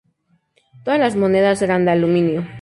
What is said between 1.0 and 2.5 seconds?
monedas eran de aluminio.